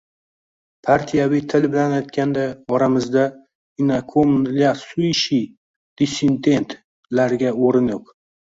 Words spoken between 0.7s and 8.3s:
Partiyaviy til bilan aytganda, oramizda «inakomnslyayushie dissident»larga o‘rin yo‘q!